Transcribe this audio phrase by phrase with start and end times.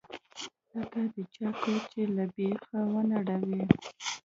[0.73, 3.61] لکه د چا کور چې له بيخه ونړوې.